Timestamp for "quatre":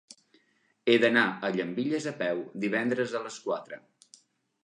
3.47-3.79